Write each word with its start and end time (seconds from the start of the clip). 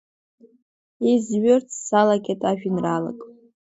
Изҩырц 1.11 1.69
салагеит 1.87 2.41
ажәеинраалак… 2.49 3.19